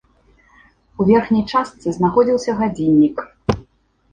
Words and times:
У 1.03 1.05
верхняй 1.09 1.43
частцы 1.53 1.87
знаходзіўся 1.99 2.51
гадзіннік. 2.63 3.17